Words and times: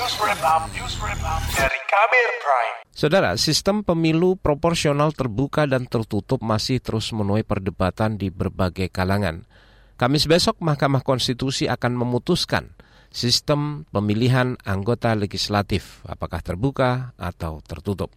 News 0.00 0.16
Wrap 0.16 0.40
Up, 0.40 0.64
News 0.72 0.96
Wrap 0.96 1.20
Up 1.20 1.44
dari 1.60 1.76
Kabir 1.84 2.28
Prime. 2.40 2.88
Saudara, 2.88 3.36
sistem 3.36 3.84
pemilu 3.84 4.32
proporsional 4.32 5.12
terbuka 5.12 5.68
dan 5.68 5.84
tertutup 5.84 6.40
masih 6.40 6.80
terus 6.80 7.12
menuai 7.12 7.44
perdebatan 7.44 8.16
di 8.16 8.32
berbagai 8.32 8.88
kalangan. 8.88 9.44
Kamis 10.00 10.24
besok 10.24 10.56
Mahkamah 10.64 11.04
Konstitusi 11.04 11.68
akan 11.68 12.00
memutuskan 12.00 12.72
sistem 13.12 13.84
pemilihan 13.92 14.56
anggota 14.64 15.12
legislatif, 15.12 16.00
apakah 16.08 16.40
terbuka 16.40 17.12
atau 17.20 17.60
tertutup. 17.60 18.08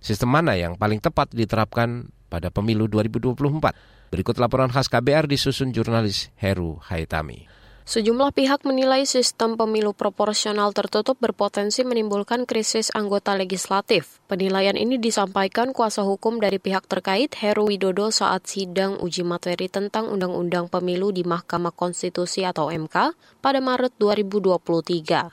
Sistem 0.00 0.32
mana 0.32 0.56
yang 0.56 0.80
paling 0.80 1.04
tepat 1.04 1.36
diterapkan 1.36 2.08
pada 2.32 2.48
pemilu 2.48 2.88
2024? 2.88 4.08
Berikut 4.08 4.40
laporan 4.40 4.72
khas 4.72 4.88
KBR 4.88 5.28
disusun 5.28 5.68
jurnalis 5.76 6.32
Heru 6.40 6.80
Haitami. 6.80 7.65
Sejumlah 7.86 8.34
pihak 8.34 8.66
menilai 8.66 9.06
sistem 9.06 9.54
pemilu 9.54 9.94
proporsional 9.94 10.74
tertutup 10.74 11.14
berpotensi 11.22 11.86
menimbulkan 11.86 12.42
krisis 12.42 12.90
anggota 12.90 13.38
legislatif. 13.38 14.18
Penilaian 14.26 14.74
ini 14.74 14.98
disampaikan 14.98 15.70
kuasa 15.70 16.02
hukum 16.02 16.42
dari 16.42 16.58
pihak 16.58 16.90
terkait 16.90 17.30
Heru 17.38 17.70
Widodo 17.70 18.10
saat 18.10 18.50
sidang 18.50 18.98
uji 18.98 19.22
materi 19.22 19.70
tentang 19.70 20.10
Undang-Undang 20.10 20.66
Pemilu 20.66 21.14
di 21.14 21.22
Mahkamah 21.22 21.70
Konstitusi 21.70 22.42
atau 22.42 22.74
MK 22.74 23.14
pada 23.38 23.62
Maret 23.62 23.94
2023. 24.02 25.30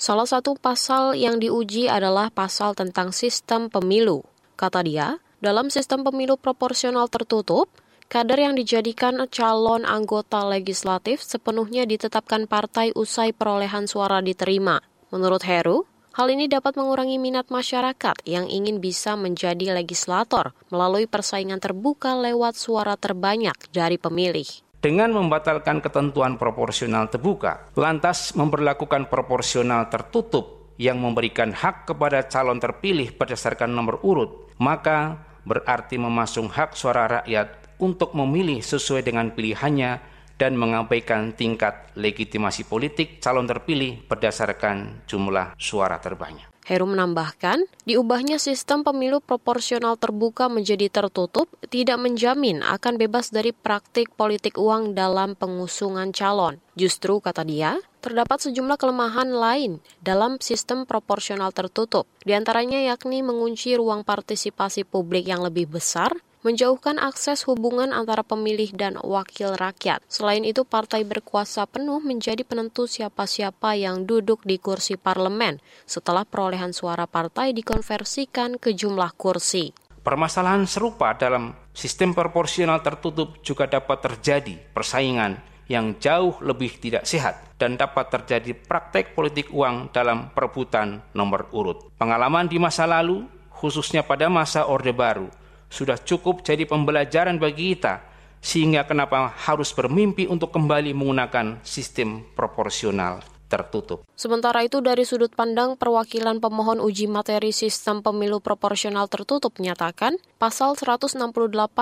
Salah 0.00 0.24
satu 0.24 0.56
pasal 0.56 1.20
yang 1.20 1.36
diuji 1.36 1.84
adalah 1.92 2.32
pasal 2.32 2.72
tentang 2.72 3.12
sistem 3.12 3.68
pemilu. 3.68 4.24
Kata 4.56 4.80
dia, 4.80 5.20
dalam 5.44 5.68
sistem 5.68 6.00
pemilu 6.00 6.40
proporsional 6.40 7.12
tertutup, 7.12 7.68
Kader 8.10 8.42
yang 8.42 8.58
dijadikan 8.58 9.22
calon 9.30 9.86
anggota 9.86 10.42
legislatif 10.42 11.22
sepenuhnya 11.22 11.86
ditetapkan 11.86 12.50
partai 12.50 12.90
usai 12.98 13.30
perolehan 13.30 13.86
suara 13.86 14.18
diterima. 14.18 14.82
Menurut 15.14 15.46
Heru, 15.46 15.86
hal 16.18 16.26
ini 16.34 16.50
dapat 16.50 16.74
mengurangi 16.74 17.22
minat 17.22 17.54
masyarakat 17.54 18.18
yang 18.26 18.50
ingin 18.50 18.82
bisa 18.82 19.14
menjadi 19.14 19.78
legislator 19.78 20.50
melalui 20.74 21.06
persaingan 21.06 21.62
terbuka 21.62 22.18
lewat 22.18 22.58
suara 22.58 22.98
terbanyak 22.98 23.54
dari 23.70 23.94
pemilih. 23.94 24.58
Dengan 24.82 25.14
membatalkan 25.14 25.78
ketentuan 25.78 26.34
proporsional 26.34 27.06
terbuka, 27.14 27.70
lantas 27.78 28.34
memperlakukan 28.34 29.06
proporsional 29.06 29.86
tertutup 29.86 30.74
yang 30.82 30.98
memberikan 30.98 31.54
hak 31.54 31.86
kepada 31.86 32.26
calon 32.26 32.58
terpilih 32.58 33.14
berdasarkan 33.14 33.70
nomor 33.70 34.02
urut, 34.02 34.50
maka 34.58 35.30
berarti 35.46 35.96
memasung 35.96 36.50
hak 36.50 36.76
suara 36.76 37.22
rakyat 37.22 37.59
untuk 37.80 38.12
memilih 38.14 38.60
sesuai 38.60 39.02
dengan 39.02 39.32
pilihannya 39.32 40.20
dan 40.40 40.56
mengabaikan 40.56 41.36
tingkat 41.36 41.92
legitimasi 42.00 42.64
politik 42.64 43.20
calon 43.20 43.44
terpilih 43.44 44.00
berdasarkan 44.08 45.04
jumlah 45.04 45.52
suara 45.60 46.00
terbanyak. 46.00 46.48
Heru 46.70 46.86
menambahkan, 46.86 47.66
diubahnya 47.82 48.38
sistem 48.38 48.86
pemilu 48.86 49.18
proporsional 49.18 49.98
terbuka 49.98 50.46
menjadi 50.46 50.86
tertutup 50.86 51.50
tidak 51.66 51.98
menjamin 51.98 52.62
akan 52.62 52.94
bebas 52.94 53.34
dari 53.34 53.50
praktik 53.50 54.14
politik 54.14 54.54
uang 54.54 54.94
dalam 54.94 55.34
pengusungan 55.34 56.14
calon. 56.14 56.62
Justru, 56.78 57.18
kata 57.18 57.42
dia, 57.42 57.74
terdapat 57.98 58.46
sejumlah 58.46 58.78
kelemahan 58.78 59.34
lain 59.34 59.82
dalam 59.98 60.38
sistem 60.38 60.86
proporsional 60.86 61.50
tertutup, 61.50 62.06
di 62.22 62.38
antaranya 62.38 62.78
yakni 62.78 63.24
mengunci 63.24 63.74
ruang 63.74 64.06
partisipasi 64.06 64.86
publik 64.86 65.26
yang 65.26 65.42
lebih 65.42 65.66
besar 65.66 66.14
menjauhkan 66.40 66.96
akses 66.96 67.44
hubungan 67.44 67.92
antara 67.92 68.24
pemilih 68.24 68.72
dan 68.72 68.96
wakil 69.00 69.56
rakyat. 69.56 70.00
Selain 70.08 70.44
itu, 70.44 70.64
partai 70.64 71.04
berkuasa 71.04 71.68
penuh 71.68 72.00
menjadi 72.00 72.40
penentu 72.44 72.88
siapa-siapa 72.88 73.76
yang 73.76 74.08
duduk 74.08 74.44
di 74.48 74.56
kursi 74.56 74.96
parlemen 74.96 75.60
setelah 75.84 76.24
perolehan 76.24 76.72
suara 76.72 77.04
partai 77.04 77.52
dikonversikan 77.52 78.56
ke 78.56 78.72
jumlah 78.72 79.12
kursi. 79.16 79.76
Permasalahan 80.00 80.64
serupa 80.64 81.12
dalam 81.12 81.52
sistem 81.76 82.16
proporsional 82.16 82.80
tertutup 82.80 83.44
juga 83.44 83.68
dapat 83.68 84.00
terjadi 84.00 84.56
persaingan 84.72 85.36
yang 85.70 86.00
jauh 86.02 86.34
lebih 86.42 86.82
tidak 86.82 87.06
sehat 87.06 87.54
dan 87.60 87.78
dapat 87.78 88.10
terjadi 88.10 88.58
praktek 88.58 89.14
politik 89.14 89.52
uang 89.54 89.94
dalam 89.94 90.34
perebutan 90.34 91.04
nomor 91.14 91.46
urut. 91.54 91.94
Pengalaman 91.94 92.50
di 92.50 92.58
masa 92.58 92.90
lalu, 92.90 93.22
khususnya 93.52 94.02
pada 94.02 94.26
masa 94.26 94.66
Orde 94.66 94.90
Baru, 94.90 95.28
sudah 95.70 95.96
cukup 96.02 96.42
jadi 96.42 96.66
pembelajaran 96.66 97.38
bagi 97.38 97.72
kita, 97.72 98.02
sehingga 98.42 98.84
kenapa 98.84 99.30
harus 99.46 99.70
bermimpi 99.70 100.26
untuk 100.26 100.50
kembali 100.50 100.90
menggunakan 100.92 101.62
sistem 101.62 102.26
proporsional 102.34 103.22
tertutup. 103.50 104.06
Sementara 104.14 104.62
itu 104.62 104.78
dari 104.78 105.02
sudut 105.02 105.34
pandang 105.34 105.74
perwakilan 105.74 106.38
pemohon 106.38 106.78
uji 106.78 107.10
materi 107.10 107.50
sistem 107.50 107.98
pemilu 107.98 108.38
proporsional 108.38 109.10
tertutup 109.10 109.58
menyatakan 109.58 110.14
pasal 110.38 110.78
168 110.78 111.18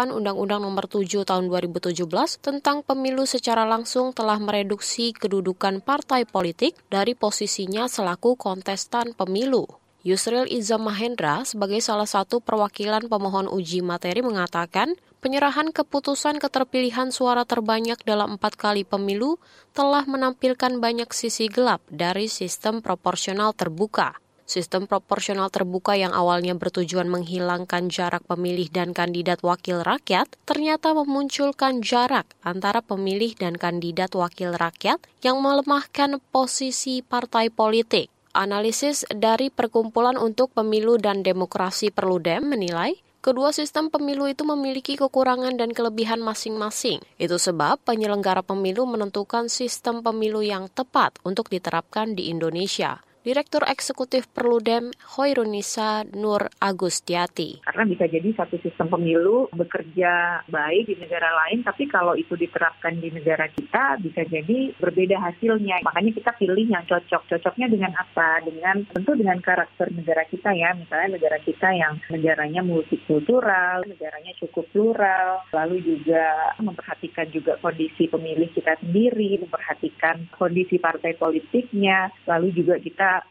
Undang-Undang 0.08 0.60
Nomor 0.64 0.88
7 0.88 1.28
Tahun 1.28 1.44
2017 1.44 2.08
tentang 2.40 2.80
pemilu 2.80 3.28
secara 3.28 3.68
langsung 3.68 4.16
telah 4.16 4.40
mereduksi 4.40 5.12
kedudukan 5.12 5.84
partai 5.84 6.24
politik 6.24 6.72
dari 6.88 7.12
posisinya 7.12 7.84
selaku 7.86 8.40
kontestan 8.40 9.12
pemilu. 9.12 9.68
Yusril 10.08 10.48
Iza 10.48 10.80
Mahendra 10.80 11.44
sebagai 11.44 11.84
salah 11.84 12.08
satu 12.08 12.40
perwakilan 12.40 13.12
pemohon 13.12 13.44
uji 13.44 13.84
materi 13.84 14.24
mengatakan 14.24 14.96
penyerahan 15.20 15.68
keputusan 15.68 16.40
keterpilihan 16.40 17.12
suara 17.12 17.44
terbanyak 17.44 18.00
dalam 18.08 18.40
empat 18.40 18.56
kali 18.56 18.88
pemilu 18.88 19.36
telah 19.76 20.08
menampilkan 20.08 20.80
banyak 20.80 21.12
sisi 21.12 21.52
gelap 21.52 21.84
dari 21.92 22.24
sistem 22.24 22.80
proporsional 22.80 23.52
terbuka. 23.52 24.16
Sistem 24.48 24.88
proporsional 24.88 25.52
terbuka 25.52 25.92
yang 25.92 26.16
awalnya 26.16 26.56
bertujuan 26.56 27.04
menghilangkan 27.12 27.92
jarak 27.92 28.24
pemilih 28.24 28.72
dan 28.72 28.96
kandidat 28.96 29.44
wakil 29.44 29.84
rakyat 29.84 30.24
ternyata 30.48 30.96
memunculkan 30.96 31.84
jarak 31.84 32.24
antara 32.40 32.80
pemilih 32.80 33.36
dan 33.36 33.60
kandidat 33.60 34.16
wakil 34.16 34.56
rakyat 34.56 35.04
yang 35.20 35.44
melemahkan 35.44 36.16
posisi 36.32 37.04
partai 37.04 37.52
politik. 37.52 38.08
Analisis 38.36 39.08
dari 39.08 39.48
Perkumpulan 39.48 40.16
untuk 40.20 40.52
Pemilu 40.52 41.00
dan 41.00 41.24
Demokrasi 41.24 41.92
Perludem 41.92 42.48
menilai 42.48 42.98
Kedua 43.18 43.50
sistem 43.50 43.90
pemilu 43.90 44.30
itu 44.30 44.46
memiliki 44.46 44.94
kekurangan 44.94 45.58
dan 45.58 45.74
kelebihan 45.74 46.22
masing-masing. 46.22 47.02
Itu 47.18 47.34
sebab 47.34 47.82
penyelenggara 47.82 48.46
pemilu 48.46 48.86
menentukan 48.86 49.50
sistem 49.50 50.06
pemilu 50.06 50.38
yang 50.38 50.70
tepat 50.70 51.18
untuk 51.26 51.50
diterapkan 51.50 52.14
di 52.14 52.30
Indonesia. 52.30 53.02
Direktur 53.28 53.60
Eksekutif 53.68 54.24
Perludem 54.32 54.88
Hoirunisa 55.20 56.00
Nur 56.16 56.48
Agustiati. 56.64 57.60
Karena 57.60 57.84
bisa 57.84 58.08
jadi 58.08 58.32
satu 58.32 58.56
sistem 58.64 58.88
pemilu 58.88 59.52
bekerja 59.52 60.40
baik 60.48 60.88
di 60.88 60.96
negara 60.96 61.28
lain, 61.44 61.60
tapi 61.60 61.84
kalau 61.92 62.16
itu 62.16 62.32
diterapkan 62.32 62.96
di 62.96 63.12
negara 63.12 63.44
kita 63.52 64.00
bisa 64.00 64.24
jadi 64.24 64.72
berbeda 64.80 65.20
hasilnya. 65.20 65.84
Makanya 65.84 66.16
kita 66.16 66.40
pilih 66.40 66.72
yang 66.72 66.88
cocok. 66.88 67.28
Cocoknya 67.28 67.68
dengan 67.68 67.92
apa? 68.00 68.40
Dengan 68.48 68.88
tentu 68.96 69.12
dengan 69.12 69.36
karakter 69.44 69.92
negara 69.92 70.24
kita 70.24 70.48
ya. 70.56 70.72
Misalnya 70.72 71.20
negara 71.20 71.36
kita 71.44 71.68
yang 71.76 72.00
negaranya 72.08 72.64
multikultural, 72.64 73.84
negaranya 73.84 74.32
cukup 74.40 74.72
plural, 74.72 75.44
lalu 75.52 75.84
juga 75.84 76.56
memperhatikan 76.64 77.28
juga 77.28 77.60
kondisi 77.60 78.08
pemilih 78.08 78.48
kita 78.56 78.80
sendiri, 78.80 79.36
memperhatikan 79.44 80.32
kondisi 80.32 80.80
partai 80.80 81.12
politiknya, 81.12 82.08
lalu 82.24 82.56
juga 82.56 82.80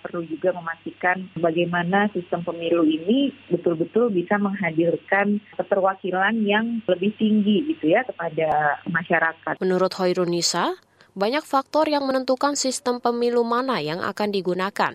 perlu 0.03 0.23
juga 0.27 0.55
memastikan 0.55 1.29
bagaimana 1.37 2.09
sistem 2.11 2.43
pemilu 2.43 2.83
ini 2.87 3.31
betul-betul 3.51 4.11
bisa 4.11 4.35
menghadirkan 4.39 5.39
keterwakilan 5.55 6.33
yang 6.43 6.81
lebih 6.87 7.13
tinggi 7.15 7.75
gitu 7.75 7.91
ya 7.93 8.03
kepada 8.07 8.81
masyarakat. 8.89 9.59
Menurut 9.59 9.93
Hoirunisa, 9.97 10.77
banyak 11.17 11.41
faktor 11.41 11.89
yang 11.89 12.05
menentukan 12.05 12.53
sistem 12.53 13.01
pemilu 13.01 13.41
mana 13.41 13.81
yang 13.81 14.01
akan 14.05 14.29
digunakan. 14.29 14.93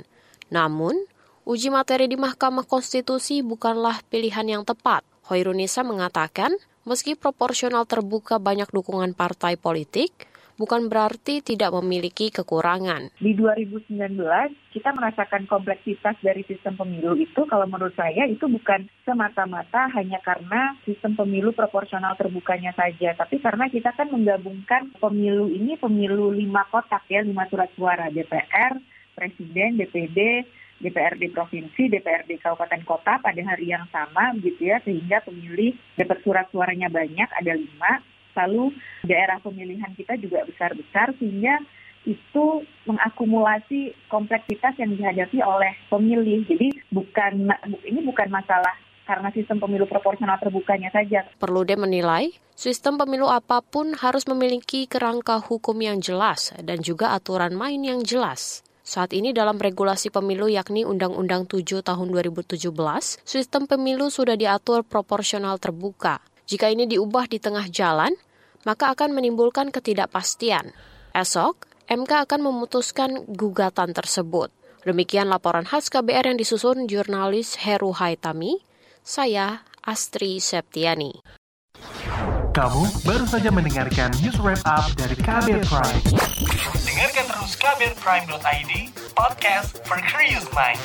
Namun, 0.54 0.94
uji 1.42 1.72
materi 1.74 2.06
di 2.06 2.14
Mahkamah 2.14 2.68
Konstitusi 2.68 3.42
bukanlah 3.42 4.04
pilihan 4.06 4.46
yang 4.46 4.62
tepat. 4.62 5.02
Hoirunisa 5.26 5.82
mengatakan, 5.82 6.54
meski 6.86 7.18
proporsional 7.18 7.86
terbuka 7.86 8.38
banyak 8.38 8.70
dukungan 8.70 9.14
partai 9.18 9.58
politik, 9.58 10.30
bukan 10.56 10.88
berarti 10.88 11.40
tidak 11.44 11.72
memiliki 11.80 12.28
kekurangan. 12.32 13.12
Di 13.20 13.32
2019 13.36 13.88
kita 14.72 14.90
merasakan 14.92 15.44
kompleksitas 15.48 16.16
dari 16.20 16.44
sistem 16.48 16.76
pemilu 16.80 17.16
itu 17.16 17.44
kalau 17.48 17.68
menurut 17.68 17.92
saya 17.96 18.24
itu 18.28 18.48
bukan 18.48 18.88
semata-mata 19.04 19.88
hanya 19.96 20.20
karena 20.24 20.76
sistem 20.84 21.16
pemilu 21.16 21.52
proporsional 21.52 22.16
terbukanya 22.16 22.72
saja, 22.72 23.16
tapi 23.16 23.40
karena 23.40 23.68
kita 23.68 23.92
kan 23.92 24.08
menggabungkan 24.08 24.92
pemilu 24.96 25.48
ini 25.52 25.76
pemilu 25.76 26.32
lima 26.32 26.64
kotak 26.72 27.04
ya, 27.08 27.20
lima 27.24 27.44
surat 27.48 27.68
suara 27.76 28.08
DPR, 28.08 28.80
Presiden, 29.12 29.76
DPD, 29.76 30.18
DPRD 30.82 31.30
provinsi, 31.30 31.86
DPRD 31.86 32.42
kabupaten 32.42 32.82
kota 32.82 33.22
pada 33.22 33.38
hari 33.38 33.70
yang 33.70 33.86
sama 33.94 34.34
gitu 34.42 34.66
ya 34.66 34.82
sehingga 34.82 35.22
pemilih 35.22 35.78
dapat 35.94 36.18
surat 36.26 36.46
suaranya 36.50 36.90
banyak 36.90 37.28
ada 37.30 37.52
lima 37.54 38.02
lalu 38.36 38.72
daerah 39.04 39.38
pemilihan 39.40 39.92
kita 39.96 40.16
juga 40.18 40.44
besar-besar 40.48 41.14
sehingga 41.20 41.60
itu 42.02 42.66
mengakumulasi 42.86 43.94
kompleksitas 44.10 44.74
yang 44.78 44.94
dihadapi 44.98 45.38
oleh 45.38 45.72
pemilih. 45.86 46.42
Jadi 46.50 46.68
bukan 46.90 47.46
ini 47.86 48.00
bukan 48.02 48.26
masalah 48.26 48.74
karena 49.06 49.30
sistem 49.34 49.58
pemilu 49.62 49.86
proporsional 49.86 50.38
terbukanya 50.38 50.90
saja. 50.90 51.26
Perlu 51.38 51.62
dia 51.66 51.78
menilai, 51.78 52.34
sistem 52.54 52.98
pemilu 52.98 53.30
apa 53.30 53.62
pun 53.62 53.94
harus 53.98 54.26
memiliki 54.26 54.86
kerangka 54.86 55.38
hukum 55.42 55.78
yang 55.78 55.98
jelas 56.02 56.54
dan 56.62 56.82
juga 56.82 57.14
aturan 57.14 57.54
main 57.54 57.82
yang 57.82 58.02
jelas. 58.02 58.62
Saat 58.82 59.14
ini 59.14 59.30
dalam 59.30 59.62
regulasi 59.62 60.10
pemilu 60.10 60.50
yakni 60.50 60.82
Undang-Undang 60.82 61.46
7 61.46 61.86
tahun 61.86 62.08
2017, 62.10 62.66
sistem 63.22 63.70
pemilu 63.70 64.10
sudah 64.10 64.34
diatur 64.34 64.82
proporsional 64.82 65.54
terbuka. 65.62 66.18
Jika 66.46 66.68
ini 66.70 66.90
diubah 66.90 67.30
di 67.30 67.38
tengah 67.38 67.70
jalan, 67.70 68.12
maka 68.66 68.94
akan 68.94 69.14
menimbulkan 69.14 69.70
ketidakpastian. 69.70 70.74
Esok, 71.12 71.66
MK 71.90 72.28
akan 72.28 72.40
memutuskan 72.40 73.26
gugatan 73.30 73.92
tersebut. 73.92 74.48
Demikian 74.82 75.30
laporan 75.30 75.62
khas 75.62 75.86
KBR 75.86 76.34
yang 76.34 76.38
disusun 76.38 76.90
jurnalis 76.90 77.54
Heru 77.62 77.94
Haitami. 77.94 78.58
Saya 79.02 79.62
Astri 79.82 80.42
Septiani. 80.42 81.22
Kamu 82.52 82.84
baru 83.08 83.24
saja 83.24 83.48
mendengarkan 83.48 84.12
news 84.20 84.36
wrap 84.42 84.60
up 84.68 84.84
dari 84.98 85.16
KBR 85.16 85.64
Prime. 85.64 86.02
Dengarkan 86.84 87.24
terus 87.32 87.52
kbrprime.id, 87.56 88.72
podcast 89.16 89.80
for 89.88 89.98
curious 90.04 90.44
mind. 90.52 90.82